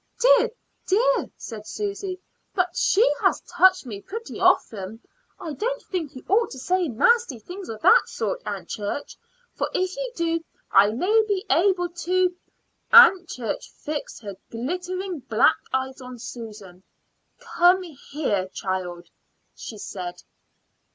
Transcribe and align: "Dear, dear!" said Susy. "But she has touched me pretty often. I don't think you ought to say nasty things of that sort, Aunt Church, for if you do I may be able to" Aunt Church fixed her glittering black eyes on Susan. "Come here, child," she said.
"Dear, 0.19 0.49
dear!" 0.87 1.29
said 1.37 1.67
Susy. 1.67 2.19
"But 2.55 2.75
she 2.75 3.07
has 3.21 3.39
touched 3.41 3.85
me 3.85 4.01
pretty 4.01 4.39
often. 4.39 4.99
I 5.39 5.53
don't 5.53 5.83
think 5.83 6.15
you 6.15 6.25
ought 6.27 6.49
to 6.49 6.57
say 6.57 6.87
nasty 6.87 7.37
things 7.37 7.69
of 7.69 7.81
that 7.83 8.09
sort, 8.09 8.41
Aunt 8.43 8.67
Church, 8.67 9.15
for 9.53 9.69
if 9.75 9.95
you 9.95 10.11
do 10.15 10.43
I 10.71 10.89
may 10.89 11.21
be 11.27 11.45
able 11.51 11.89
to" 11.89 12.35
Aunt 12.91 13.29
Church 13.29 13.69
fixed 13.69 14.23
her 14.23 14.37
glittering 14.49 15.19
black 15.19 15.57
eyes 15.71 16.01
on 16.01 16.17
Susan. 16.17 16.81
"Come 17.37 17.83
here, 17.83 18.47
child," 18.47 19.07
she 19.53 19.77
said. 19.77 20.23